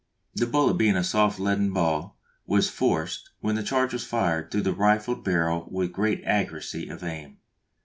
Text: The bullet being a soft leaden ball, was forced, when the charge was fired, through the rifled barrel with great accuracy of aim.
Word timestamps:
The 0.33 0.47
bullet 0.47 0.79
being 0.79 0.95
a 0.95 1.03
soft 1.03 1.39
leaden 1.39 1.73
ball, 1.73 2.17
was 2.47 2.71
forced, 2.71 3.29
when 3.41 3.53
the 3.53 3.61
charge 3.61 3.93
was 3.93 4.03
fired, 4.03 4.49
through 4.49 4.61
the 4.63 4.73
rifled 4.73 5.23
barrel 5.23 5.67
with 5.69 5.93
great 5.93 6.23
accuracy 6.23 6.89
of 6.89 7.03
aim. 7.03 7.37